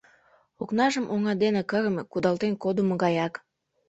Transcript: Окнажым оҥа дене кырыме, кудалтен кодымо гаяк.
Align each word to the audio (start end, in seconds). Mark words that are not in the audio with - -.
Окнажым 0.61 1.05
оҥа 1.13 1.33
дене 1.43 1.61
кырыме, 1.71 2.01
кудалтен 2.11 2.53
кодымо 2.63 2.95
гаяк. 3.03 3.33